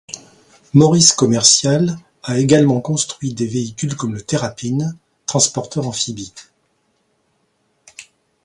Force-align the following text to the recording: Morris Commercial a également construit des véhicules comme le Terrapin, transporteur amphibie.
Morris 0.73 1.09
Commercial 1.15 1.95
a 2.23 2.39
également 2.39 2.81
construit 2.81 3.35
des 3.35 3.45
véhicules 3.45 3.95
comme 3.95 4.15
le 4.15 4.21
Terrapin, 4.23 4.95
transporteur 5.27 5.87
amphibie. 5.87 6.33